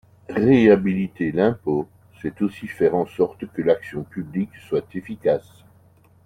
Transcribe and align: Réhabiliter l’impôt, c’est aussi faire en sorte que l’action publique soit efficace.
Réhabiliter 0.29 1.31
l’impôt, 1.31 1.87
c’est 2.23 2.41
aussi 2.41 2.65
faire 2.65 2.95
en 2.95 3.05
sorte 3.05 3.45
que 3.53 3.61
l’action 3.61 4.01
publique 4.01 4.57
soit 4.67 4.87
efficace. 4.95 5.63